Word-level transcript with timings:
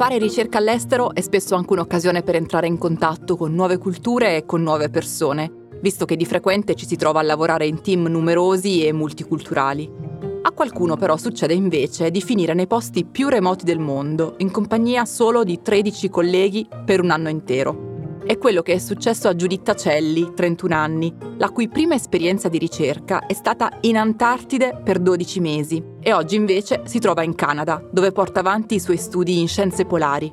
Fare 0.00 0.16
ricerca 0.16 0.56
all'estero 0.56 1.12
è 1.12 1.20
spesso 1.20 1.54
anche 1.54 1.74
un'occasione 1.74 2.22
per 2.22 2.34
entrare 2.34 2.66
in 2.66 2.78
contatto 2.78 3.36
con 3.36 3.52
nuove 3.52 3.76
culture 3.76 4.34
e 4.34 4.46
con 4.46 4.62
nuove 4.62 4.88
persone, 4.88 5.68
visto 5.82 6.06
che 6.06 6.16
di 6.16 6.24
frequente 6.24 6.74
ci 6.74 6.86
si 6.86 6.96
trova 6.96 7.20
a 7.20 7.22
lavorare 7.22 7.66
in 7.66 7.82
team 7.82 8.06
numerosi 8.06 8.82
e 8.82 8.94
multiculturali. 8.94 9.92
A 10.40 10.52
qualcuno 10.52 10.96
però 10.96 11.18
succede 11.18 11.52
invece 11.52 12.10
di 12.10 12.22
finire 12.22 12.54
nei 12.54 12.66
posti 12.66 13.04
più 13.04 13.28
remoti 13.28 13.66
del 13.66 13.78
mondo, 13.78 14.36
in 14.38 14.50
compagnia 14.50 15.04
solo 15.04 15.44
di 15.44 15.60
13 15.60 16.08
colleghi 16.08 16.66
per 16.82 17.02
un 17.02 17.10
anno 17.10 17.28
intero. 17.28 17.89
È 18.30 18.38
quello 18.38 18.62
che 18.62 18.74
è 18.74 18.78
successo 18.78 19.26
a 19.26 19.34
Giuditta 19.34 19.74
Celli, 19.74 20.34
31 20.36 20.72
anni, 20.72 21.12
la 21.36 21.50
cui 21.50 21.68
prima 21.68 21.96
esperienza 21.96 22.48
di 22.48 22.58
ricerca 22.58 23.26
è 23.26 23.32
stata 23.32 23.78
in 23.80 23.96
Antartide 23.96 24.80
per 24.84 25.00
12 25.00 25.40
mesi 25.40 25.82
e 26.00 26.12
oggi 26.12 26.36
invece 26.36 26.82
si 26.84 27.00
trova 27.00 27.24
in 27.24 27.34
Canada, 27.34 27.82
dove 27.90 28.12
porta 28.12 28.38
avanti 28.38 28.76
i 28.76 28.80
suoi 28.80 28.98
studi 28.98 29.40
in 29.40 29.48
scienze 29.48 29.84
polari. 29.84 30.32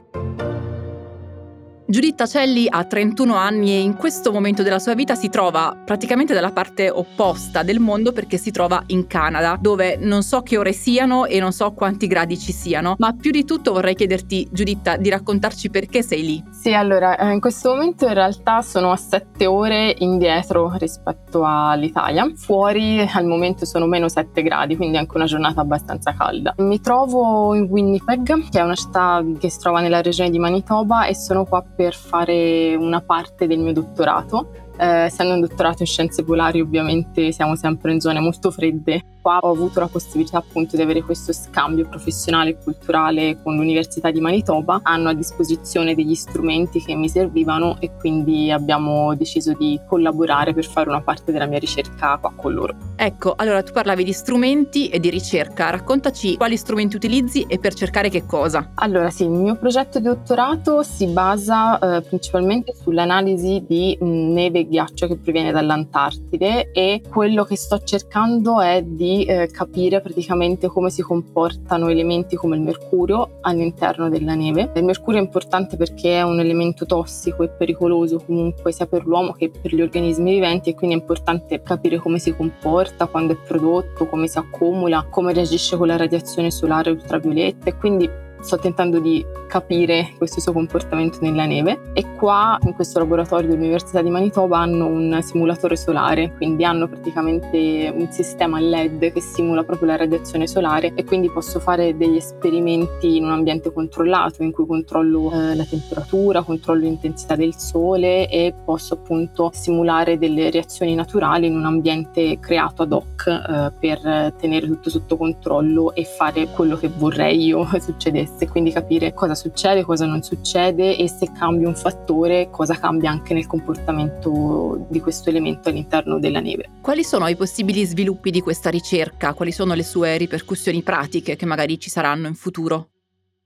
Giuditta 1.90 2.26
Celli 2.26 2.68
ha 2.70 2.84
31 2.84 3.34
anni 3.34 3.70
e 3.72 3.80
in 3.80 3.96
questo 3.96 4.34
momento 4.34 4.62
della 4.62 4.78
sua 4.78 4.94
vita 4.94 5.16
si 5.16 5.30
trova 5.30 5.74
praticamente 5.86 6.34
dalla 6.34 6.52
parte 6.52 6.90
opposta 6.90 7.64
del 7.64 7.80
mondo 7.80 8.12
perché 8.12 8.36
si 8.36 8.52
trova 8.52 8.84
in 8.88 9.08
Canada, 9.08 9.58
dove 9.58 9.96
non 9.96 10.22
so 10.22 10.42
che 10.42 10.58
ore 10.58 10.74
siano 10.74 11.24
e 11.24 11.40
non 11.40 11.54
so 11.54 11.72
quanti 11.72 12.08
gradi 12.08 12.38
ci 12.38 12.52
siano, 12.52 12.96
ma 12.98 13.14
più 13.14 13.32
di 13.32 13.46
tutto 13.46 13.72
vorrei 13.72 13.96
chiederti, 13.96 14.50
Giuditta, 14.52 14.98
di 14.98 15.08
raccontarci 15.08 15.70
perché 15.70 16.04
sei 16.04 16.26
lì. 16.26 16.44
Sì, 16.52 16.74
allora, 16.74 17.16
eh, 17.16 17.32
in 17.32 17.40
questo 17.40 17.70
momento 17.70 18.06
in 18.06 18.16
realtà 18.16 18.62
sono 18.62 18.92
a 18.92 18.98
7 18.98 19.46
ore 19.46 19.96
indietro 20.00 20.74
rispetto 20.76 21.46
all'Italia. 21.46 22.30
Fuori 22.36 23.00
al 23.00 23.26
momento 23.26 23.64
sono 23.64 23.86
meno 23.86 24.10
7 24.10 24.42
gradi, 24.42 24.76
quindi 24.76 24.98
anche 24.98 25.16
una 25.16 25.26
giornata 25.26 25.62
abbastanza 25.62 26.14
calda. 26.14 26.54
Mi 26.58 26.82
trovo 26.82 27.56
in 27.56 27.64
Winnipeg, 27.70 28.50
che 28.50 28.60
è 28.60 28.64
una 28.64 28.76
città 28.76 29.24
che 29.40 29.50
si 29.50 29.60
trova 29.60 29.80
nella 29.80 30.02
regione 30.02 30.30
di 30.30 30.38
Manitoba 30.38 31.06
e 31.06 31.16
sono 31.16 31.46
qua 31.46 31.64
per 31.78 31.94
fare 31.94 32.76
una 32.76 33.02
parte 33.02 33.46
del 33.46 33.60
mio 33.60 33.72
dottorato. 33.72 34.52
Eh, 34.78 34.86
essendo 35.06 35.36
un 35.36 35.40
dottorato 35.42 35.84
in 35.84 35.88
scienze 35.88 36.24
polari 36.24 36.60
ovviamente 36.60 37.32
siamo 37.32 37.56
sempre 37.56 37.94
in 37.94 38.00
zone 38.00 38.20
molto 38.20 38.52
fredde 38.52 39.17
qua 39.28 39.40
ho 39.42 39.52
avuto 39.52 39.82
la 39.82 39.88
possibilità 39.88 40.38
appunto 40.38 40.78
di 40.78 40.82
avere 40.82 41.02
questo 41.02 41.34
scambio 41.34 41.86
professionale 41.86 42.52
e 42.52 42.58
culturale 42.64 43.38
con 43.44 43.58
l'Università 43.58 44.10
di 44.10 44.22
Manitoba. 44.22 44.80
Hanno 44.84 45.10
a 45.10 45.14
disposizione 45.14 45.96
degli 45.96 46.16
strumenti 46.16 46.82
che 46.82 46.96
mi 46.96 47.10
servivano 47.10 47.76
e 47.82 47.92
quindi 48.00 48.50
abbiamo 48.52 49.14
deciso 49.16 49.52
di 49.52 49.78
collaborare 49.86 50.54
per 50.54 50.66
fare 50.66 50.88
una 50.88 51.02
parte 51.02 51.34
della 51.34 51.46
mia 51.46 51.60
ricerca 51.60 52.18
qua 52.22 52.32
con 52.34 52.54
loro. 52.54 52.76
Ecco, 52.96 53.34
allora 53.36 53.62
tu 53.64 53.74
parlavi 53.74 54.06
di 54.06 54.14
strumenti 54.14 54.88
e 54.88 55.00
di 55.02 55.10
ricerca, 55.10 55.72
raccontaci 55.72 56.38
quali 56.38 56.56
strumenti 56.56 56.96
utilizzi 56.96 57.46
e 57.50 57.60
per 57.60 57.74
cercare 57.74 58.10
che 58.10 58.26
cosa. 58.26 58.72
Allora 58.76 59.10
sì, 59.10 59.24
il 59.24 59.30
mio 59.30 59.58
progetto 59.58 60.00
di 60.00 60.06
dottorato 60.06 60.84
si 60.84 61.06
basa 61.08 61.98
eh, 61.98 62.02
principalmente 62.02 62.74
sull'analisi 62.74 63.66
di 63.68 63.98
mh, 64.00 64.06
neve 64.06 64.60
e 64.60 64.68
ghiaccio 64.68 65.08
che 65.08 65.18
proviene 65.18 65.52
dall'Antartide 65.52 66.72
e 66.72 67.02
quello 67.10 67.44
che 67.44 67.58
sto 67.58 67.80
cercando 67.84 68.62
è 68.62 68.82
di 68.84 69.17
eh, 69.26 69.48
capire 69.52 70.02
praticamente 70.02 70.68
come 70.68 70.90
si 70.90 71.02
comportano 71.02 71.88
elementi 71.90 72.36
come 72.36 72.56
il 72.56 72.62
mercurio 72.62 73.40
all'interno 73.42 74.10
della 74.10 74.36
neve. 74.36 74.72
Il 74.76 74.84
mercurio 74.84 75.20
è 75.20 75.24
importante 75.24 75.78
perché 75.78 76.18
è 76.18 76.22
un 76.22 76.40
elemento 76.40 76.86
tossico 76.86 77.44
e 77.44 77.50
pericoloso 77.50 78.22
comunque 78.26 78.72
sia 78.72 78.86
per 78.86 79.06
l'uomo 79.06 79.34
che 79.34 79.50
per 79.50 79.74
gli 79.74 79.82
organismi 79.82 80.34
viventi 80.34 80.70
e 80.70 80.76
quindi 80.76 80.96
è 80.96 81.00
importante 81.00 81.62
capire 81.62 81.98
come 81.98 82.20
si 82.20 82.36
comporta, 82.36 83.08
quando 83.08 83.34
è 83.34 83.38
prodotto, 83.38 84.08
come 84.08 84.28
si 84.28 84.38
accumula, 84.38 85.08
come 85.10 85.34
reagisce 85.34 85.78
con 85.78 85.88
la 85.88 85.98
radiazione 85.98 86.52
solare 86.52 86.92
ultravioletta 86.92 87.70
e 87.70 87.76
quindi 87.76 88.26
sto 88.48 88.58
tentando 88.58 89.00
di 89.00 89.26
capire 89.48 90.14
questo 90.18 90.40
suo 90.40 90.54
comportamento 90.54 91.18
nella 91.22 91.46
neve. 91.46 91.92
E 91.94 92.14
qua 92.16 92.58
in 92.64 92.74
questo 92.74 93.00
laboratorio 93.00 93.50
dell'Università 93.50 94.02
di 94.02 94.10
Manitoba 94.10 94.60
hanno 94.60 94.86
un 94.86 95.20
simulatore 95.22 95.76
solare, 95.76 96.34
quindi 96.38 96.64
hanno 96.64 96.88
praticamente 96.88 97.94
un 97.94 98.10
sistema 98.12 98.60
LED 98.60 99.12
che 99.12 99.20
simula 99.20 99.64
proprio 99.64 99.90
la 99.90 99.96
radiazione 99.98 100.48
solare. 100.48 100.94
E 100.96 101.04
quindi 101.04 101.30
posso 101.30 101.60
fare 101.60 101.98
degli 101.98 102.16
esperimenti 102.16 103.18
in 103.18 103.26
un 103.26 103.32
ambiente 103.32 103.74
controllato 103.74 104.44
in 104.44 104.52
cui 104.52 104.66
controllo 104.66 105.32
eh, 105.32 105.56
la 105.56 105.66
temperatura, 105.66 106.42
controllo 106.42 106.82
l'intensità 106.82 107.36
del 107.36 107.56
sole 107.56 108.30
e 108.30 108.54
posso 108.64 108.94
appunto 108.94 109.52
simulare 109.54 110.18
delle 110.18 110.50
reazioni 110.50 110.96
naturali 110.96 111.48
in 111.48 111.56
un 111.56 111.66
ambiente 111.66 112.40
creato 112.40 112.84
ad 112.84 112.94
hoc 112.94 113.28
eh, 113.28 113.72
per 113.78 114.34
tenere 114.38 114.68
tutto 114.68 114.90
sotto 114.90 115.18
controllo 115.18 115.94
e 115.94 116.06
fare 116.06 116.48
quello 116.48 116.78
che 116.78 116.88
vorrei 116.88 117.46
io 117.46 117.68
succedesse, 117.80 118.37
quindi 118.46 118.72
capire 118.72 119.14
cosa 119.14 119.34
succede, 119.34 119.84
cosa 119.84 120.06
non 120.06 120.22
succede 120.22 120.96
e 120.96 121.10
se 121.10 121.32
cambia 121.32 121.68
un 121.68 121.76
fattore, 121.76 122.50
cosa 122.52 122.76
cambia 122.76 123.10
anche 123.10 123.34
nel 123.34 123.48
comportamento 123.48 124.86
di 124.90 125.00
questo 125.00 125.30
elemento 125.30 125.70
all'interno 125.70 126.20
della 126.20 126.40
neve. 126.40 126.70
Quali 126.82 127.04
sono 127.04 127.28
i 127.28 127.36
possibili 127.36 127.86
sviluppi 127.86 128.30
di 128.30 128.42
questa 128.42 128.70
ricerca? 128.70 129.34
Quali 129.34 129.52
sono 129.52 129.74
le 129.74 129.84
sue 129.84 130.18
ripercussioni 130.18 130.84
pratiche 130.84 131.36
che 131.36 131.46
magari 131.46 131.80
ci 131.80 131.90
saranno 131.90 132.28
in 132.28 132.36
futuro? 132.36 132.90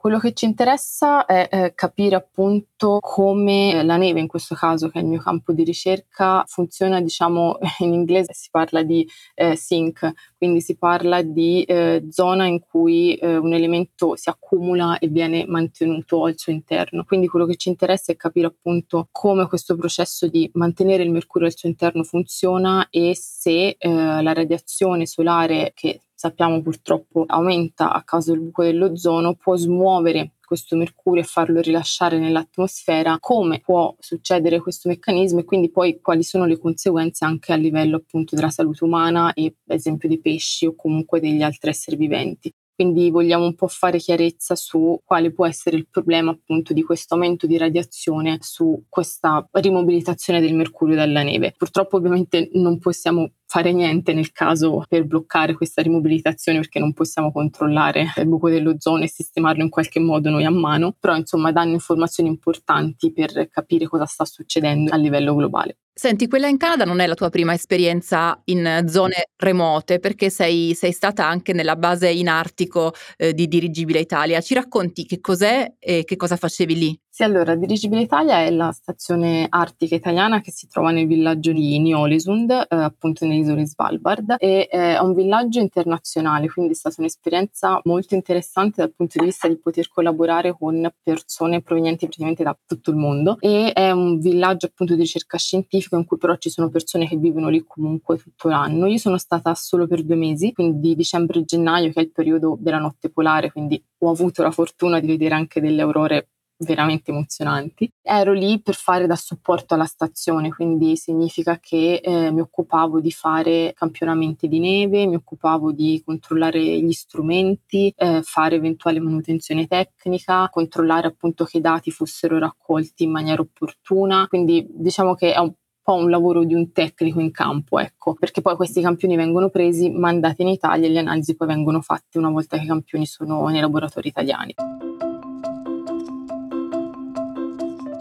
Quello 0.02 0.18
che 0.18 0.34
ci 0.34 0.46
interessa 0.46 1.28
è 1.28 1.48
eh, 1.52 1.74
capire 1.76 2.16
appunto 2.16 2.98
come 3.00 3.84
la 3.84 3.98
neve, 3.98 4.20
in 4.20 4.26
questo 4.26 4.56
caso 4.56 4.90
che 4.90 4.98
è 4.98 5.04
il 5.04 5.08
mio 5.08 5.22
campo 5.22 5.54
di 5.54 5.64
ricerca, 5.64 6.44
funziona, 6.48 7.00
diciamo 7.00 7.60
in 7.82 7.94
inglese 7.94 8.34
si 8.34 8.48
parla 8.50 8.82
di 8.82 9.08
eh, 9.36 9.56
sink, 9.56 10.12
quindi 10.40 10.60
si 10.60 10.76
parla 10.76 11.22
di 11.22 11.62
eh, 11.66 12.08
zona 12.10 12.48
in 12.48 12.62
cui 12.62 13.14
eh, 13.14 13.38
un 13.38 13.54
elemento 13.54 14.16
si 14.16 14.30
accumula 14.30 14.98
e 14.98 15.08
viene 15.08 15.46
mantenuto 15.46 16.26
al 16.26 16.36
suo 16.36 16.52
interno. 16.52 17.04
Quindi 17.04 17.28
quello 17.28 17.46
che 17.46 17.56
ci 17.56 17.70
interessa 17.70 18.12
è 18.12 18.16
capire 18.16 18.48
appunto 18.48 19.08
come 19.12 19.48
questo 19.48 19.76
processo 19.76 20.28
di 20.28 20.50
mantenere 20.56 21.04
il 21.04 21.12
mercurio 21.12 21.46
al 21.46 21.56
suo 21.56 21.70
interno 21.70 22.02
funziona 22.02 22.88
e 22.90 23.16
se 23.16 23.76
eh, 23.78 23.88
la 23.88 24.34
radiazione 24.34 25.06
solare 25.06 25.74
che 25.76 26.02
sappiamo 26.22 26.62
purtroppo 26.62 27.24
aumenta 27.26 27.92
a 27.92 28.04
causa 28.04 28.32
del 28.32 28.42
buco 28.42 28.62
dell'ozono, 28.62 29.34
può 29.34 29.56
smuovere 29.56 30.34
questo 30.46 30.76
mercurio 30.76 31.24
e 31.24 31.26
farlo 31.26 31.62
rilasciare 31.62 32.20
nell'atmosfera, 32.20 33.18
come 33.20 33.60
può 33.60 33.96
succedere 33.98 34.60
questo 34.60 34.88
meccanismo 34.88 35.40
e 35.40 35.46
quindi 35.46 35.72
poi 35.72 36.00
quali 36.00 36.22
sono 36.22 36.46
le 36.46 36.60
conseguenze 36.60 37.26
anche 37.26 37.54
a 37.54 37.56
livello 37.56 37.96
appunto 37.96 38.36
della 38.36 38.52
salute 38.52 38.84
umana 38.84 39.34
e 39.34 39.46
ad 39.46 39.76
esempio 39.76 40.08
dei 40.08 40.20
pesci 40.20 40.68
o 40.68 40.76
comunque 40.76 41.20
degli 41.20 41.42
altri 41.42 41.72
esseri 41.72 41.96
viventi. 41.96 42.54
Quindi 42.82 43.12
vogliamo 43.12 43.46
un 43.46 43.54
po' 43.54 43.68
fare 43.68 44.00
chiarezza 44.00 44.56
su 44.56 45.00
quale 45.06 45.32
può 45.32 45.46
essere 45.46 45.78
il 45.78 45.88
problema 45.88 46.32
appunto 46.32 46.74
di 46.74 46.82
questo 46.82 47.14
aumento 47.14 47.46
di 47.46 47.56
radiazione 47.56 48.40
su 48.42 48.86
questa 48.90 49.48
rimobilitazione 49.52 50.42
del 50.42 50.56
mercurio 50.56 50.96
dalla 50.96 51.22
neve. 51.22 51.54
Purtroppo 51.56 51.98
ovviamente 51.98 52.50
non 52.54 52.80
possiamo 52.80 53.34
fare 53.46 53.72
niente 53.72 54.14
nel 54.14 54.32
caso 54.32 54.84
per 54.90 55.06
bloccare 55.06 55.54
questa 55.54 55.84
rimobilitazione 55.84 56.58
perché 56.58 56.80
non 56.80 56.94
possiamo 56.94 57.32
controllare 57.32 58.14
il 58.18 58.28
buco 58.28 58.50
dell'ozono 58.50 59.04
e 59.04 59.10
sistemarlo 59.10 59.62
in 59.62 59.70
qualche 59.70 60.00
modo 60.00 60.32
noi 60.32 60.46
a 60.46 60.50
mano, 60.50 60.96
però 61.00 61.16
insomma 61.16 61.52
danno 61.52 61.74
informazioni 61.74 62.30
importanti 62.30 63.12
per 63.12 63.48
capire 63.52 63.86
cosa 63.86 64.06
sta 64.08 64.26
succedendo 64.26 64.92
a 64.92 64.96
livello 64.96 65.36
globale. 65.36 65.78
Senti, 66.02 66.28
quella 66.28 66.48
in 66.48 66.58
Canada 66.58 66.84
non 66.84 67.00
è 67.00 67.06
la 67.06 67.14
tua 67.14 67.30
prima 67.30 67.54
esperienza 67.54 68.42
in 68.46 68.86
zone 68.88 69.28
remote, 69.36 70.00
perché 70.00 70.32
sei, 70.32 70.74
sei 70.74 70.94
stata 70.94 71.28
anche 71.28 71.54
nella 71.54 71.76
base 71.76 72.10
in 72.10 72.28
Artico 72.28 72.92
eh, 73.18 73.36
di 73.36 73.48
Dirigibile 73.48 74.00
Italia. 74.00 74.42
Ci 74.42 74.56
racconti 74.56 75.06
che 75.06 75.20
cos'è 75.20 75.76
e 75.78 76.04
che 76.04 76.16
cosa 76.16 76.38
facevi 76.38 76.76
lì? 76.76 77.00
Sì, 77.22 77.28
allora, 77.28 77.54
Dirigibile 77.54 78.02
Italia 78.02 78.40
è 78.40 78.50
la 78.50 78.72
stazione 78.72 79.46
artica 79.48 79.94
italiana 79.94 80.42
che 80.42 80.50
si 80.50 80.68
trova 80.68 80.90
nel 80.90 81.06
villaggio 81.06 81.52
di 81.52 81.78
Niolesund, 81.78 82.50
eh, 82.50 82.66
appunto 82.70 83.28
nelle 83.28 83.42
isole 83.42 83.68
Svalbard, 83.68 84.38
e 84.40 84.68
eh, 84.72 84.96
è 84.96 85.00
un 85.00 85.14
villaggio 85.14 85.60
internazionale, 85.60 86.50
quindi 86.50 86.72
è 86.72 86.76
stata 86.76 86.96
un'esperienza 86.98 87.80
molto 87.84 88.16
interessante 88.16 88.82
dal 88.82 88.92
punto 88.96 89.20
di 89.20 89.26
vista 89.26 89.48
di 89.48 89.56
poter 89.60 89.88
collaborare 89.90 90.56
con 90.58 90.92
persone 91.04 91.62
provenienti 91.62 92.06
praticamente 92.06 92.42
da 92.42 92.58
tutto 92.66 92.90
il 92.90 92.98
mondo. 92.98 93.38
E 93.40 93.72
è 93.72 93.92
un 93.92 94.18
villaggio 94.18 94.66
appunto 94.66 94.96
di 94.96 95.02
ricerca 95.02 95.38
scientifica 95.38 95.98
in 95.98 96.06
cui 96.06 96.18
però 96.18 96.36
ci 96.38 96.50
sono 96.50 96.70
persone 96.70 97.08
che 97.08 97.18
vivono 97.18 97.50
lì 97.50 97.64
comunque 97.68 98.18
tutto 98.18 98.50
l'anno. 98.50 98.88
Io 98.88 98.98
sono 98.98 99.20
stata 99.20 99.54
solo 99.54 99.86
per 99.86 100.02
due 100.02 100.16
mesi, 100.16 100.54
quindi 100.54 100.96
dicembre 100.96 101.42
e 101.42 101.44
gennaio, 101.46 101.92
che 101.92 102.00
è 102.00 102.04
il 102.04 102.12
periodo 102.12 102.58
della 102.60 102.80
notte 102.80 103.12
polare, 103.12 103.52
quindi 103.52 103.80
ho 104.00 104.10
avuto 104.10 104.42
la 104.42 104.50
fortuna 104.50 105.00
di 105.00 105.06
vedere 105.06 105.36
anche 105.36 105.62
delle 105.62 105.84
aurore 105.84 106.30
veramente 106.64 107.12
emozionanti. 107.12 107.90
Ero 108.02 108.34
lì 108.34 108.62
per 108.62 108.76
fare 108.76 109.08
da 109.08 109.16
supporto 109.16 109.74
alla 109.74 109.86
stazione, 109.86 110.50
quindi 110.50 110.96
significa 110.96 111.60
che 111.60 112.02
eh, 112.04 112.32
mi 112.32 112.42
occupavo 112.42 113.00
di 113.00 113.12
fare 113.12 113.74
campionamenti 113.76 114.48
di 114.48 114.60
neve, 114.60 115.06
mi 115.06 115.16
occupavo 115.16 115.72
di 115.72 116.02
controllare 116.06 116.60
gli 116.60 116.92
strumenti, 116.92 117.94
eh, 117.96 118.22
fare 118.24 118.56
eventuale 118.56 119.00
manutenzione 119.00 119.68
tecnica, 119.68 120.50
controllare 120.50 121.08
appunto 121.08 121.46
che 121.46 121.58
i 121.58 121.62
dati 121.62 121.92
fossero 121.92 122.38
raccolti 122.38 123.04
in 123.04 123.12
maniera 123.12 123.42
opportuna, 123.42 124.28
quindi 124.28 124.66
diciamo 124.70 125.16
che 125.16 125.34
è 125.34 125.40
un 125.40 125.54
po' 125.84 125.96
un 125.96 126.10
lavoro 126.10 126.44
di 126.44 126.54
un 126.54 126.72
tecnico 126.72 127.20
in 127.20 127.32
campo, 127.32 127.80
ecco, 127.80 128.14
perché 128.14 128.42
poi 128.42 128.56
questi 128.56 128.82
campioni 128.82 129.16
vengono 129.16 129.50
presi, 129.50 129.90
mandati 129.90 130.44
in 130.44 130.50
Italia 130.50 130.88
e 130.88 130.92
le 130.92 131.00
analisi 131.00 131.36
poi 131.36 131.48
vengono 131.48 131.82
fatte 131.82 132.18
una 132.18 132.30
volta 132.30 132.58
che 132.58 132.64
i 132.64 132.68
campioni 132.68 133.06
sono 133.06 133.48
nei 133.48 133.62
laboratori 133.62 134.08
italiani. 134.08 134.54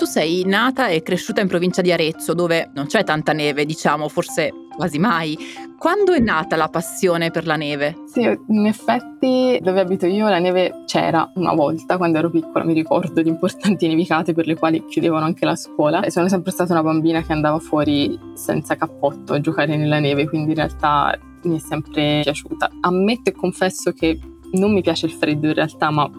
Tu 0.00 0.06
sei 0.06 0.44
nata 0.47 0.88
e 0.88 1.02
cresciuta 1.02 1.43
in 1.43 1.47
provincia 1.47 1.82
di 1.82 1.93
Arezzo, 1.93 2.32
dove 2.32 2.70
non 2.73 2.87
c'è 2.87 3.05
tanta 3.05 3.35
neve, 3.35 3.67
diciamo, 3.67 4.08
forse 4.08 4.50
quasi 4.75 4.99
mai. 4.99 5.37
Quando 5.76 6.14
è 6.14 6.19
nata 6.19 6.56
la 6.56 6.69
passione 6.69 7.31
per 7.31 7.47
la 7.47 7.56
neve? 7.56 7.97
Sì, 8.06 8.23
in 8.23 8.64
effetti 8.64 9.58
dove 9.61 9.79
abito 9.79 10.06
io 10.06 10.26
la 10.26 10.38
neve 10.38 10.85
c'era 10.87 11.31
una 11.35 11.52
volta 11.52 11.99
quando 11.99 12.17
ero 12.17 12.31
piccola, 12.31 12.64
mi 12.64 12.73
ricordo 12.73 13.20
di 13.20 13.29
importanti 13.29 13.88
nevicate 13.88 14.32
per 14.32 14.47
le 14.47 14.55
quali 14.55 14.87
chiudevano 14.87 15.26
anche 15.26 15.44
la 15.44 15.55
scuola 15.55 16.00
e 16.00 16.11
sono 16.11 16.31
sempre 16.31 16.50
stata 16.50 16.73
una 16.73 16.82
bambina 16.82 17.20
che 17.20 17.32
andava 17.35 17.58
fuori 17.58 18.19
senza 18.32 18.76
cappotto 18.76 19.35
a 19.35 19.41
giocare 19.43 19.76
nella 19.76 19.99
neve, 19.99 20.26
quindi 20.26 20.52
in 20.52 20.56
realtà 20.56 21.14
mi 21.43 21.56
è 21.56 21.61
sempre 21.61 22.20
piaciuta. 22.23 22.70
Ammetto 22.81 23.29
e 23.29 23.32
confesso 23.32 23.93
che 23.93 24.19
non 24.52 24.73
mi 24.73 24.81
piace 24.81 25.05
il 25.05 25.12
freddo 25.12 25.49
in 25.49 25.55
realtà, 25.55 25.91
ma 25.91 26.11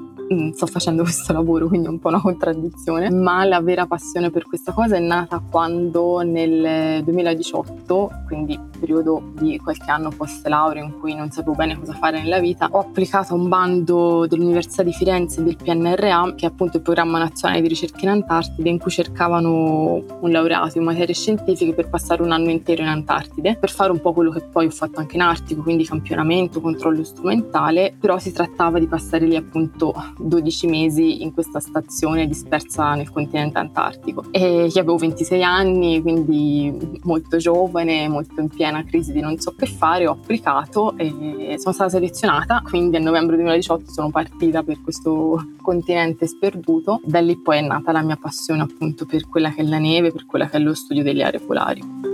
sto 0.54 0.66
facendo 0.66 1.04
questo 1.04 1.34
lavoro, 1.34 1.68
quindi 1.68 1.88
è 1.88 1.90
un 1.90 2.00
po' 2.00 2.10
una 2.10 2.22
contraddizione, 2.22 3.10
ma 3.10 3.44
la 3.44 3.62
vera 3.62 3.86
passione 3.86 4.30
per 4.30 4.46
questa 4.46 4.72
cosa 4.72 4.96
è 4.96 5.00
nata 5.00 5.42
quando 5.50 6.22
nel 6.22 7.04
2018, 7.04 8.10
quindi 8.28 8.60
periodo 8.80 9.32
di 9.40 9.58
qualche 9.60 9.92
anno 9.92 10.10
post 10.10 10.46
laurea 10.48 10.84
in 10.84 11.00
cui 11.00 11.14
non 11.14 11.30
sapevo 11.30 11.56
bene 11.56 11.78
cosa 11.78 11.94
fare 11.94 12.22
nella 12.22 12.40
vita, 12.40 12.68
ho 12.72 12.80
applicato 12.80 13.34
a 13.34 13.36
un 13.36 13.48
bando 13.48 14.26
dell'Università 14.28 14.84
di 14.84 14.92
Firenze 14.92 15.44
del 15.44 15.56
PNRA, 15.56 16.34
che 16.36 16.46
è 16.46 16.50
appunto 16.50 16.78
il 16.78 16.84
programma 16.84 17.20
nazionale 17.20 17.62
di 17.62 17.68
ricerca 17.68 18.00
in 18.02 18.10
Antartide, 18.10 18.70
in 18.70 18.80
cui 18.80 18.92
cercavano 18.92 20.04
un 20.20 20.32
laureato 20.32 20.78
in 20.78 20.84
materie 20.84 21.14
scientifiche 21.14 21.74
per 21.74 21.90
passare 21.90 22.24
un 22.24 22.32
anno 22.32 22.50
intero 22.50 22.82
in 22.82 22.88
Antartide, 22.88 23.58
per 23.58 23.70
fare 23.70 23.92
un 23.92 24.00
po' 24.00 24.14
quello 24.14 24.32
che 24.32 24.42
poi 24.42 24.66
ho 24.66 24.72
fatto 24.72 25.00
anche 25.00 25.16
in 25.16 25.22
Artico, 25.22 25.62
quindi 25.62 25.86
campionamento, 25.86 26.62
controllo 26.62 27.04
strumentale, 27.04 27.96
però 28.00 28.18
si 28.18 28.32
trattava 28.32 28.80
di 28.80 28.88
passare 28.88 29.26
lì 29.26 29.36
appunto 29.36 29.94
12 30.22 30.68
mesi 30.68 31.22
in 31.24 31.34
questa 31.34 31.60
stazione 31.60 32.28
dispersa 32.28 32.96
nel 32.96 33.10
continente 33.12 33.60
antartico. 33.60 34.26
E 34.32 34.66
io 34.66 34.82
avevo 34.82 34.98
26 34.98 35.44
anni, 35.44 36.02
quindi 36.02 37.00
molto 37.04 37.38
giovane, 37.38 38.08
molto 38.08 38.40
in 38.42 38.50
piena 38.50 38.84
crisi 38.84 39.12
di 39.12 39.20
non 39.20 39.38
so 39.40 39.54
che 39.56 39.66
fare, 39.66 40.08
ho 40.08 40.12
applicato 40.12 40.98
e 40.98 41.56
sono 41.58 41.74
stata 41.74 41.90
selezionata, 41.90 42.62
quindi 42.64 42.98
a 42.98 43.00
novembre 43.00 43.36
2018 43.36 43.92
sono 43.92 44.10
partita 44.10 44.64
per 44.64 44.82
questo 44.82 45.54
continente 45.62 46.28
sperduto. 46.28 47.02
Da 47.04 47.20
lì 47.20 47.38
poi 47.38 47.58
è 47.58 47.62
nata 47.62 47.92
la 47.92 48.02
mia 48.02 48.18
passione 48.18 48.62
appunto 48.62 49.06
per 49.06 49.28
quella 49.28 49.52
che 49.52 49.62
è 49.62 49.66
la 49.66 49.80
neve, 49.80 50.12
per 50.12 50.26
quella 50.26 50.48
che 50.48 50.58
è 50.58 50.60
lo 50.60 50.74
studio 50.74 51.04
delle 51.04 51.24
aree 51.24 51.40
polari. 51.40 52.10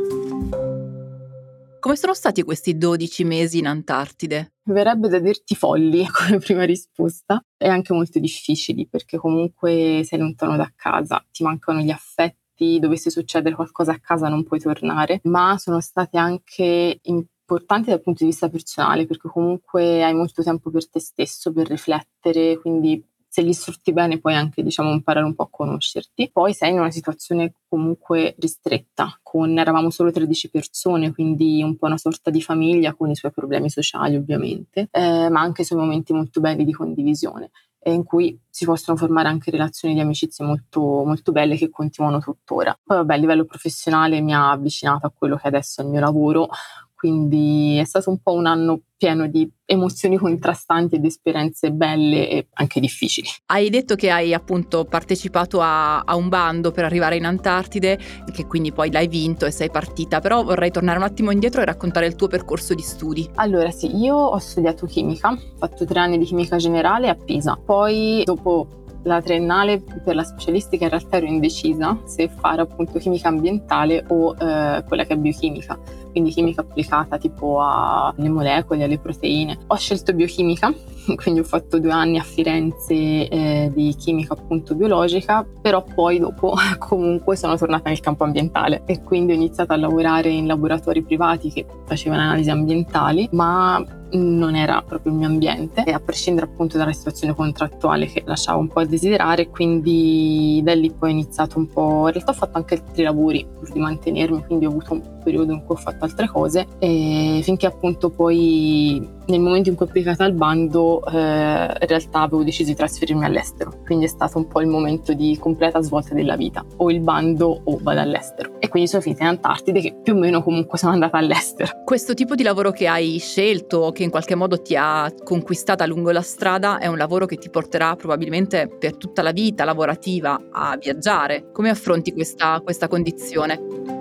Come 1.80 1.96
sono 1.96 2.14
stati 2.14 2.42
questi 2.42 2.78
12 2.78 3.24
mesi 3.24 3.60
in 3.60 3.68
Antartide? 3.68 4.54
Verrebbe 4.64 5.10
da 5.10 5.20
dirti 5.20 5.56
folli 5.56 6.08
come 6.12 6.40
prima 6.40 6.64
risposta 6.64 7.42
e 7.56 7.68
anche 7.68 7.94
molto 7.94 8.20
difficili 8.20 8.88
perché 8.88 9.18
comunque 9.18 10.02
sei 10.04 10.20
lontano 10.20 10.58
da 10.58 10.72
casa, 10.76 11.24
ti 11.32 11.44
mancano 11.44 11.80
gli 11.80 11.92
affetti, 11.92 12.80
dovesse 12.80 13.12
succedere 13.12 13.56
qualcosa 13.56 13.92
a 13.94 14.00
casa 14.00 14.28
non 14.28 14.44
puoi 14.44 14.60
tornare, 14.60 15.20
ma 15.24 15.58
sono 15.60 15.80
state 15.80 16.18
anche 16.18 17.00
importanti 17.04 17.92
dal 17.92 18.02
punto 18.02 18.24
di 18.24 18.32
vista 18.32 18.50
personale 18.50 19.06
perché 19.06 19.30
comunque 19.30 20.04
hai 20.04 20.16
molto 20.16 20.42
tempo 20.42 20.72
per 20.72 20.90
te 20.90 21.00
stesso, 21.00 21.54
per 21.54 21.68
riflettere, 21.68 22.58
quindi 22.58 23.02
se 23.38 23.44
li 23.44 23.54
sfrutti 23.54 23.94
bene 23.94 24.18
puoi 24.18 24.34
anche 24.34 24.64
diciamo 24.64 24.92
imparare 24.92 25.24
un 25.24 25.36
po' 25.36 25.44
a 25.44 25.50
conoscerti. 25.52 26.32
Poi 26.34 26.56
sei 26.56 26.72
in 26.72 26.80
una 26.80 26.90
situazione 26.90 27.54
comunque 27.70 28.34
ristretta, 28.40 29.20
con 29.22 29.60
eravamo 29.60 29.92
solo 29.92 30.12
13 30.12 30.50
persone, 30.50 31.14
quindi 31.14 31.62
un 31.62 31.76
po' 31.78 31.86
una 31.86 32.00
sorta 32.00 32.32
di 32.32 32.42
famiglia 32.42 32.96
con 32.96 33.12
i 33.12 33.16
suoi 33.16 33.32
problemi 33.32 33.70
sociali 33.70 34.16
ovviamente, 34.16 34.88
eh, 34.90 35.30
ma 35.30 35.42
anche 35.42 35.62
i 35.62 35.66
suoi 35.66 35.78
momenti 35.78 36.14
molto 36.14 36.40
belli 36.40 36.66
di 36.66 36.74
condivisione 36.74 37.52
in 37.92 38.04
cui 38.04 38.38
si 38.50 38.66
possono 38.66 38.98
formare 38.98 39.30
anche 39.30 39.50
relazioni 39.50 39.94
di 39.94 40.02
amicizia 40.02 40.44
molto, 40.44 40.82
molto 40.82 41.32
belle 41.32 41.56
che 41.56 41.70
continuano 41.70 42.20
tuttora. 42.20 42.78
Poi 42.84 42.98
vabbè, 42.98 43.14
a 43.14 43.18
livello 43.18 43.46
professionale 43.46 44.20
mi 44.20 44.34
ha 44.34 44.52
avvicinato 44.52 45.06
a 45.08 45.14
quello 45.16 45.38
che 45.38 45.48
adesso 45.48 45.80
è 45.80 45.86
il 45.86 45.92
mio 45.92 46.02
lavoro, 46.02 46.50
quindi 46.98 47.78
è 47.78 47.84
stato 47.84 48.10
un 48.10 48.18
po' 48.20 48.34
un 48.34 48.48
anno 48.48 48.82
pieno 48.98 49.28
di 49.28 49.48
emozioni 49.66 50.18
contrastanti 50.18 50.96
ed 50.96 51.06
esperienze 51.06 51.72
belle 51.72 52.28
e 52.28 52.48
anche 52.54 52.80
difficili. 52.80 53.28
Hai 53.46 53.70
detto 53.70 53.94
che 53.94 54.10
hai 54.10 54.34
appunto 54.34 54.84
partecipato 54.86 55.62
a, 55.62 56.00
a, 56.00 56.16
un 56.16 56.28
bando 56.28 56.72
per 56.72 56.86
arrivare 56.86 57.16
in 57.16 57.26
Antartide, 57.26 58.00
che 58.34 58.48
quindi 58.48 58.72
poi 58.72 58.92
l'hai 58.92 59.08
vinto 59.08 59.46
e 59.46 59.52
sei 59.52 59.70
partita, 59.70 60.20
però 60.20 60.44
vorrei 60.44 60.72
tornare 60.72 60.98
un 60.98 61.04
attimo 61.04 61.30
indietro 61.30 61.62
e 61.62 61.66
raccontare 61.66 62.08
il 62.08 62.16
tuo 62.16 62.28
percorso 62.28 62.74
di 62.74 62.82
studi. 62.82 63.30
Allora 63.36 63.70
sì, 63.70 63.96
io 63.96 64.16
ho 64.16 64.40
studiato 64.40 64.88
chimica, 64.88 65.30
ho 65.30 65.58
fatto 65.58 65.86
tre 65.86 66.00
anni 66.00 66.18
di 66.18 66.26
chimica 66.26 66.58
generale 66.58 67.10
a 67.10 67.16
Pisa, 67.16 67.56
poi 67.64 68.24
dopo 68.26 68.78
la 69.04 69.22
triennale 69.22 69.82
per 70.04 70.16
la 70.16 70.24
specialistica 70.24 70.84
in 70.84 70.90
realtà 70.90 71.18
ero 71.18 71.26
indecisa 71.26 71.98
se 72.06 72.28
fare 72.28 72.62
appunto 72.62 73.00
chimica 73.00 73.30
ambientale 73.30 74.04
o 74.10 74.36
eh, 74.38 74.84
quella 74.86 75.06
che 75.06 75.14
è 75.14 75.18
biochimica, 75.18 75.80
quindi 76.18 76.32
chimica 76.32 76.62
applicata 76.62 77.18
tipo 77.18 77.62
alle 77.62 78.30
molecole, 78.30 78.84
alle 78.84 78.98
proteine. 78.98 79.58
Ho 79.68 79.76
scelto 79.76 80.14
biochimica, 80.14 80.74
quindi 81.16 81.42
ho 81.42 81.44
fatto 81.44 81.80
due 81.80 81.92
anni 81.92 82.18
a 82.18 82.24
Firenze 82.24 82.94
eh, 83.28 83.72
di 83.74 83.94
chimica 83.96 84.34
appunto 84.34 84.74
biologica, 84.74 85.46
però 85.62 85.84
poi 85.84 86.18
dopo 86.18 86.56
comunque 86.80 87.36
sono 87.36 87.56
tornata 87.56 87.90
nel 87.90 88.00
campo 88.00 88.24
ambientale 88.24 88.82
e 88.86 89.04
quindi 89.04 89.34
ho 89.34 89.36
iniziato 89.36 89.74
a 89.74 89.78
lavorare 89.78 90.30
in 90.30 90.48
laboratori 90.48 91.04
privati 91.04 91.52
che 91.52 91.66
facevano 91.86 92.24
analisi 92.24 92.50
ambientali, 92.50 93.30
ma 93.34 93.84
non 94.10 94.56
era 94.56 94.82
proprio 94.82 95.12
il 95.12 95.18
mio 95.18 95.28
ambiente, 95.28 95.82
a 95.82 96.00
prescindere 96.00 96.48
appunto 96.48 96.78
dalla 96.78 96.94
situazione 96.94 97.36
contrattuale 97.36 98.08
che 98.08 98.24
lasciava 98.26 98.58
un 98.58 98.70
po' 98.70 98.80
a 98.80 98.86
desiderare, 98.86 99.50
quindi 99.50 100.62
da 100.64 100.74
lì 100.74 100.92
poi 100.92 101.10
ho 101.10 101.14
iniziato 101.14 101.60
un 101.60 101.68
po', 101.68 102.08
in 102.08 102.14
realtà 102.14 102.32
ho 102.32 102.36
fatto 102.36 102.58
anche 102.58 102.76
altri 102.76 103.04
lavori 103.04 103.46
pur 103.54 103.70
di 103.70 103.80
mantenermi, 103.80 104.46
quindi 104.46 104.66
ho 104.66 104.70
avuto 104.70 105.16
periodo 105.28 105.52
in 105.52 105.66
cui 105.66 105.76
ho 105.76 105.78
fatto 105.78 106.06
altre 106.06 106.28
cose 106.30 106.66
e 106.80 107.42
finché 107.44 107.66
appunto 107.66 108.10
poi 108.10 109.16
nel 109.28 109.42
momento 109.42 109.70
in 109.70 109.76
cui 109.76 109.86
ho 109.86 109.90
applicato 109.90 110.24
al 110.24 110.32
bando 110.32 111.06
eh, 111.06 111.12
in 111.18 111.88
realtà 111.88 112.22
avevo 112.22 112.44
deciso 112.44 112.70
di 112.70 112.76
trasferirmi 112.76 113.26
all'estero, 113.26 113.82
quindi 113.86 114.06
è 114.06 114.08
stato 114.08 114.38
un 114.38 114.48
po' 114.48 114.62
il 114.62 114.68
momento 114.68 115.14
di 115.14 115.38
completa 115.38 115.82
svolta 115.82 116.14
della 116.14 116.38
vita, 116.38 116.66
o 116.78 116.90
il 116.90 117.02
bando 117.02 117.62
o 117.66 117.78
vado 117.82 118.00
all'estero. 118.00 118.56
E 118.60 118.70
quindi 118.70 118.88
sono 118.88 119.02
finita 119.02 119.24
in 119.24 119.30
Antartide 119.30 119.82
che 119.82 119.96
più 120.02 120.14
o 120.14 120.18
meno 120.18 120.42
comunque 120.42 120.78
sono 120.78 120.94
andata 120.94 121.18
all'estero. 121.18 121.84
Questo 121.84 122.14
tipo 122.14 122.36
di 122.36 122.44
lavoro 122.44 122.72
che 122.72 122.88
hai 122.88 123.18
scelto, 123.20 123.92
che 123.92 124.04
in 124.04 124.10
qualche 124.10 124.36
modo 124.36 124.62
ti 124.62 124.76
ha 124.78 125.12
conquistata 125.24 125.86
lungo 125.86 126.12
la 126.12 126.22
strada, 126.22 126.78
è 126.78 126.88
un 126.88 126.98
lavoro 126.98 127.26
che 127.26 127.36
ti 127.36 127.50
porterà 127.50 127.96
probabilmente 127.96 128.70
per 128.80 128.96
tutta 128.96 129.22
la 129.22 129.32
vita 129.32 129.66
lavorativa 129.66 130.40
a 130.52 130.78
viaggiare. 130.78 131.50
Come 131.52 131.70
affronti 131.70 132.14
questa, 132.14 132.62
questa 132.64 132.88
condizione? 132.88 133.97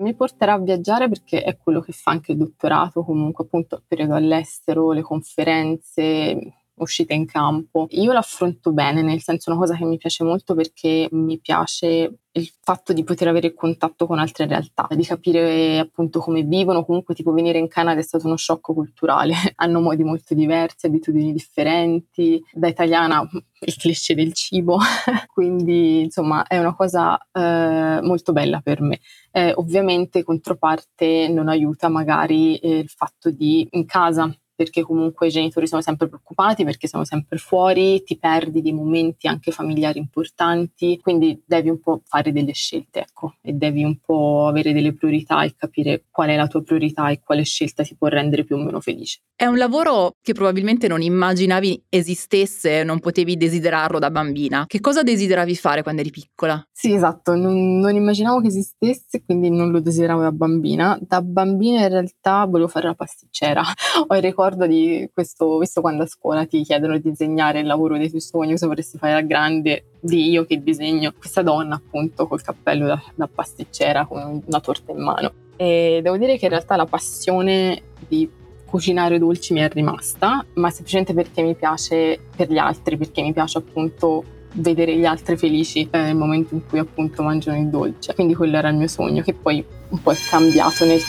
Mi 0.00 0.14
porterà 0.14 0.54
a 0.54 0.58
viaggiare 0.58 1.08
perché 1.08 1.42
è 1.42 1.56
quello 1.56 1.80
che 1.80 1.92
fa 1.92 2.10
anche 2.12 2.32
il 2.32 2.38
dottorato, 2.38 3.04
comunque 3.04 3.44
appunto 3.44 3.76
il 3.76 3.84
periodo 3.86 4.14
all'estero, 4.14 4.92
le 4.92 5.02
conferenze, 5.02 6.59
uscite 6.82 7.14
in 7.14 7.26
campo. 7.26 7.86
Io 7.90 8.12
l'affronto 8.12 8.72
bene, 8.72 9.02
nel 9.02 9.20
senso 9.20 9.50
una 9.50 9.58
cosa 9.58 9.76
che 9.76 9.84
mi 9.84 9.96
piace 9.96 10.24
molto 10.24 10.54
perché 10.54 11.08
mi 11.12 11.38
piace 11.38 12.20
il 12.32 12.48
fatto 12.60 12.92
di 12.92 13.02
poter 13.02 13.26
avere 13.28 13.54
contatto 13.54 14.06
con 14.06 14.18
altre 14.20 14.46
realtà, 14.46 14.86
di 14.90 15.04
capire 15.04 15.78
appunto 15.78 16.20
come 16.20 16.42
vivono, 16.42 16.84
comunque 16.84 17.14
tipo 17.14 17.32
venire 17.32 17.58
in 17.58 17.66
Canada 17.66 17.98
è 17.98 18.04
stato 18.04 18.26
uno 18.26 18.36
shock 18.36 18.72
culturale, 18.72 19.34
hanno 19.56 19.80
modi 19.80 20.04
molto 20.04 20.34
diversi, 20.34 20.86
abitudini 20.86 21.32
differenti, 21.32 22.42
da 22.52 22.68
italiana 22.68 23.28
il 23.62 23.76
cliché 23.76 24.14
del 24.14 24.32
cibo, 24.32 24.78
quindi 25.32 26.02
insomma 26.02 26.46
è 26.46 26.58
una 26.58 26.74
cosa 26.74 27.18
eh, 27.32 28.00
molto 28.02 28.32
bella 28.32 28.60
per 28.60 28.80
me. 28.80 29.00
Eh, 29.32 29.52
ovviamente 29.56 30.22
controparte 30.22 31.28
non 31.28 31.48
aiuta 31.48 31.88
magari 31.88 32.56
eh, 32.56 32.78
il 32.78 32.88
fatto 32.88 33.30
di 33.30 33.66
in 33.72 33.86
casa 33.86 34.32
perché 34.60 34.82
comunque 34.82 35.28
i 35.28 35.30
genitori 35.30 35.66
sono 35.66 35.80
sempre 35.80 36.06
preoccupati, 36.06 36.64
perché 36.64 36.86
sono 36.86 37.06
sempre 37.06 37.38
fuori, 37.38 38.02
ti 38.02 38.18
perdi 38.18 38.60
dei 38.60 38.74
momenti 38.74 39.26
anche 39.26 39.52
familiari 39.52 39.98
importanti, 39.98 40.98
quindi 41.00 41.42
devi 41.46 41.70
un 41.70 41.80
po' 41.80 42.02
fare 42.04 42.30
delle 42.30 42.52
scelte, 42.52 43.00
ecco, 43.00 43.36
e 43.40 43.54
devi 43.54 43.84
un 43.84 43.96
po' 44.04 44.48
avere 44.48 44.74
delle 44.74 44.92
priorità 44.92 45.44
e 45.44 45.54
capire 45.56 46.04
qual 46.10 46.28
è 46.28 46.36
la 46.36 46.46
tua 46.46 46.62
priorità 46.62 47.08
e 47.08 47.20
quale 47.24 47.42
scelta 47.42 47.82
ti 47.82 47.96
può 47.96 48.08
rendere 48.08 48.44
più 48.44 48.56
o 48.56 48.58
meno 48.58 48.80
felice. 48.80 49.20
È 49.34 49.46
un 49.46 49.56
lavoro 49.56 50.16
che 50.20 50.34
probabilmente 50.34 50.86
non 50.88 51.00
immaginavi 51.00 51.84
esistesse, 51.88 52.84
non 52.84 53.00
potevi 53.00 53.38
desiderarlo 53.38 53.98
da 53.98 54.10
bambina. 54.10 54.66
Che 54.66 54.80
cosa 54.80 55.02
desideravi 55.02 55.56
fare 55.56 55.82
quando 55.82 56.02
eri 56.02 56.10
piccola? 56.10 56.62
Sì, 56.70 56.92
esatto, 56.92 57.34
non, 57.34 57.78
non 57.78 57.94
immaginavo 57.94 58.42
che 58.42 58.48
esistesse, 58.48 59.22
quindi 59.24 59.48
non 59.48 59.70
lo 59.70 59.80
desideravo 59.80 60.20
da 60.20 60.32
bambina. 60.32 60.98
Da 61.00 61.22
bambina 61.22 61.80
in 61.80 61.88
realtà 61.88 62.44
volevo 62.44 62.68
fare 62.68 62.88
la 62.88 62.94
pasticcera. 62.94 63.62
Ho 64.06 64.14
il 64.14 64.20
ricordo 64.50 64.66
di 64.66 65.08
questo, 65.12 65.58
visto 65.58 65.80
quando 65.80 66.02
a 66.02 66.06
scuola 66.06 66.44
ti 66.44 66.62
chiedono 66.62 66.98
di 66.98 67.10
disegnare 67.10 67.60
il 67.60 67.66
lavoro 67.66 67.96
dei 67.96 68.08
tuoi 68.08 68.20
sogni, 68.20 68.50
cosa 68.50 68.66
vorresti 68.66 68.98
fare 68.98 69.12
da 69.12 69.20
grande, 69.22 69.84
di 70.00 70.30
io 70.30 70.44
che 70.44 70.62
disegno 70.62 71.12
questa 71.16 71.42
donna 71.42 71.76
appunto 71.76 72.26
col 72.26 72.42
cappello 72.42 72.86
da, 72.86 73.02
da 73.14 73.28
pasticcera 73.32 74.06
con 74.06 74.42
una 74.44 74.60
torta 74.60 74.92
in 74.92 75.02
mano. 75.02 75.32
E 75.56 76.00
devo 76.02 76.16
dire 76.16 76.36
che 76.36 76.46
in 76.46 76.50
realtà 76.50 76.76
la 76.76 76.86
passione 76.86 77.82
di 78.08 78.28
cucinare 78.66 79.18
dolci 79.18 79.52
mi 79.52 79.60
è 79.60 79.68
rimasta, 79.68 80.44
ma 80.54 80.70
semplicemente 80.70 81.12
perché 81.12 81.42
mi 81.42 81.54
piace 81.54 82.18
per 82.34 82.50
gli 82.50 82.58
altri, 82.58 82.96
perché 82.96 83.22
mi 83.22 83.32
piace 83.32 83.58
appunto 83.58 84.24
vedere 84.54 84.96
gli 84.96 85.04
altri 85.04 85.36
felici 85.36 85.88
eh, 85.90 85.98
nel 85.98 86.16
momento 86.16 86.54
in 86.54 86.66
cui 86.66 86.78
appunto 86.78 87.22
mangiano 87.22 87.58
il 87.58 87.68
dolce. 87.68 88.14
Quindi 88.14 88.34
quello 88.34 88.56
era 88.56 88.68
il 88.68 88.76
mio 88.76 88.88
sogno, 88.88 89.22
che 89.22 89.34
poi 89.34 89.64
un 89.90 90.02
po' 90.02 90.12
è 90.12 90.16
cambiato 90.28 90.84
nel 90.84 91.00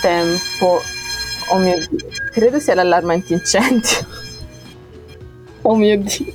tempo. 0.00 0.80
Oh 1.50 1.58
mio 1.58 1.76
Dio, 1.88 2.06
credo 2.32 2.58
sia 2.58 2.74
l'allarme 2.74 3.14
antincendio. 3.14 4.22
Oh 5.66 5.76
mio 5.76 5.96
Dio. 5.96 6.32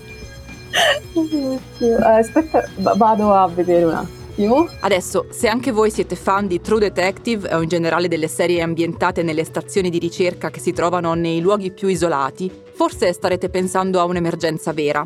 Oh 1.14 1.22
mio 1.22 1.60
Dio. 1.78 1.98
Eh, 1.98 2.20
aspetta, 2.20 2.68
vado 2.78 3.32
a 3.32 3.48
vedere 3.48 3.86
un 3.86 3.94
attimo 3.94 4.20
attimo. 4.40 4.70
Adesso, 4.80 5.28
se 5.30 5.48
anche 5.48 5.72
voi 5.72 5.92
siete 5.92 6.16
fan 6.16 6.48
di 6.48 6.62
True 6.62 6.80
Detective 6.80 7.54
o 7.54 7.62
in 7.62 7.68
generale 7.68 8.08
delle 8.08 8.30
serie 8.30 8.62
ambientate 8.62 9.22
nelle 9.22 9.44
stazioni 9.44 9.90
di 9.90 10.00
ricerca 10.00 10.50
che 10.50 10.62
si 10.62 10.72
trovano 10.72 11.14
nei 11.14 11.42
luoghi 11.42 11.72
più 11.72 11.90
isolati, 11.90 12.50
forse 12.72 13.12
starete 13.12 13.50
pensando 13.50 14.00
a 14.00 14.06
un'emergenza 14.06 14.72
vera. 14.72 15.06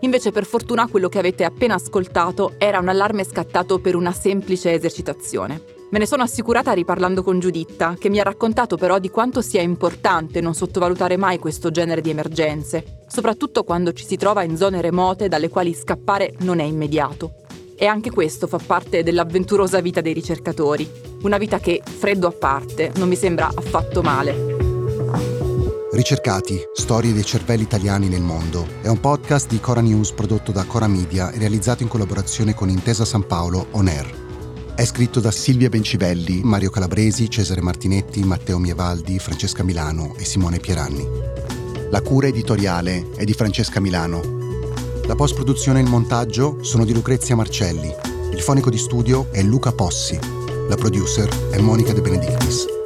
Invece 0.00 0.30
per 0.30 0.44
fortuna 0.44 0.86
quello 0.86 1.08
che 1.08 1.18
avete 1.18 1.44
appena 1.44 1.74
ascoltato 1.74 2.52
era 2.58 2.78
un 2.78 2.88
allarme 2.88 3.24
scattato 3.24 3.80
per 3.80 3.96
una 3.96 4.12
semplice 4.12 4.72
esercitazione. 4.72 5.77
Me 5.90 5.98
ne 5.98 6.06
sono 6.06 6.22
assicurata 6.22 6.72
riparlando 6.72 7.22
con 7.22 7.38
Giuditta, 7.38 7.96
che 7.98 8.10
mi 8.10 8.20
ha 8.20 8.22
raccontato 8.22 8.76
però 8.76 8.98
di 8.98 9.08
quanto 9.08 9.40
sia 9.40 9.62
importante 9.62 10.42
non 10.42 10.52
sottovalutare 10.52 11.16
mai 11.16 11.38
questo 11.38 11.70
genere 11.70 12.02
di 12.02 12.10
emergenze, 12.10 13.04
soprattutto 13.06 13.64
quando 13.64 13.94
ci 13.94 14.04
si 14.04 14.16
trova 14.16 14.42
in 14.42 14.58
zone 14.58 14.82
remote 14.82 15.28
dalle 15.28 15.48
quali 15.48 15.72
scappare 15.72 16.34
non 16.40 16.58
è 16.58 16.64
immediato. 16.64 17.36
E 17.74 17.86
anche 17.86 18.10
questo 18.10 18.46
fa 18.46 18.58
parte 18.58 19.02
dell'avventurosa 19.02 19.80
vita 19.80 20.02
dei 20.02 20.12
ricercatori. 20.12 20.90
Una 21.22 21.38
vita 21.38 21.58
che, 21.58 21.80
freddo 21.82 22.26
a 22.26 22.32
parte, 22.32 22.92
non 22.96 23.08
mi 23.08 23.16
sembra 23.16 23.46
affatto 23.46 24.02
male. 24.02 24.56
Ricercati, 25.90 26.60
storie 26.74 27.14
dei 27.14 27.24
cervelli 27.24 27.62
italiani 27.62 28.08
nel 28.08 28.20
mondo 28.20 28.66
è 28.82 28.88
un 28.88 29.00
podcast 29.00 29.48
di 29.48 29.58
Cora 29.58 29.80
News 29.80 30.12
prodotto 30.12 30.52
da 30.52 30.64
Cora 30.64 30.86
Media 30.86 31.30
e 31.30 31.38
realizzato 31.38 31.82
in 31.82 31.88
collaborazione 31.88 32.52
con 32.54 32.68
Intesa 32.68 33.06
San 33.06 33.26
Paolo 33.26 33.68
On 33.70 33.88
Air. 33.88 34.27
È 34.78 34.84
scritto 34.84 35.18
da 35.18 35.32
Silvia 35.32 35.68
Bencivelli, 35.68 36.40
Mario 36.44 36.70
Calabresi, 36.70 37.28
Cesare 37.28 37.60
Martinetti, 37.60 38.22
Matteo 38.22 38.58
Mievaldi, 38.58 39.18
Francesca 39.18 39.64
Milano 39.64 40.14
e 40.16 40.24
Simone 40.24 40.60
Pieranni. 40.60 41.04
La 41.90 42.00
cura 42.00 42.28
editoriale 42.28 43.10
è 43.16 43.24
di 43.24 43.32
Francesca 43.32 43.80
Milano 43.80 44.38
la 45.08 45.14
post-produzione 45.14 45.80
e 45.80 45.82
il 45.84 45.88
montaggio 45.88 46.62
sono 46.62 46.84
di 46.84 46.92
Lucrezia 46.92 47.34
Marcelli. 47.34 47.90
Il 48.30 48.42
fonico 48.42 48.68
di 48.68 48.76
studio 48.76 49.28
è 49.30 49.42
Luca 49.42 49.72
Possi. 49.72 50.18
La 50.68 50.76
producer 50.76 51.28
è 51.50 51.58
Monica 51.60 51.94
De 51.94 52.02
Benedictis. 52.02 52.77